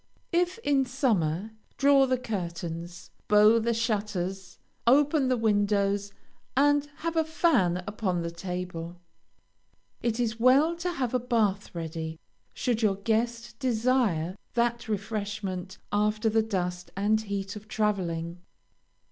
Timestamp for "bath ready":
11.19-12.19